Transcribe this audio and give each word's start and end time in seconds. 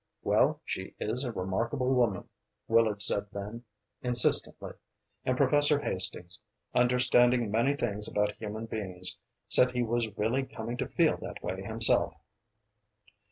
"Well, 0.23 0.61
she 0.65 0.95
is 0.99 1.23
a 1.23 1.31
remarkable 1.31 1.93
woman," 1.93 2.27
Willard 2.67 3.03
said 3.03 3.27
then, 3.33 3.65
insistently. 4.01 4.71
And 5.25 5.37
Professor 5.37 5.79
Hastings 5.79 6.41
understanding 6.73 7.51
many 7.51 7.75
things 7.75 8.07
about 8.07 8.31
human 8.31 8.65
beings 8.65 9.19
said 9.47 9.73
he 9.73 9.83
was 9.83 10.07
really 10.17 10.41
coming 10.43 10.77
to 10.77 10.87
feel 10.87 11.17
that 11.17 11.43
way 11.43 11.61
himself. 11.61 12.15